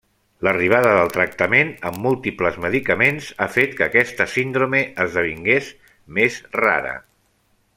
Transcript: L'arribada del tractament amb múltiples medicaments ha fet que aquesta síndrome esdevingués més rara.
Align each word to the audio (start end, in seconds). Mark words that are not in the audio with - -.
L'arribada 0.45 0.93
del 0.99 1.09
tractament 1.17 1.73
amb 1.89 1.99
múltiples 2.05 2.57
medicaments 2.63 3.27
ha 3.37 3.47
fet 3.59 3.75
que 3.81 3.85
aquesta 3.89 4.27
síndrome 4.37 4.81
esdevingués 5.05 5.69
més 6.19 6.41
rara. 6.61 6.97